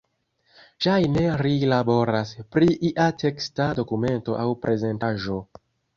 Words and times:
Ŝajne 0.85 1.25
ri 1.41 1.51
laboras 1.73 2.31
pri 2.55 2.71
ia 2.91 3.07
teksta 3.25 3.69
dokumento 3.81 4.39
aŭ 4.45 4.49
prezentaĵo. 4.65 5.37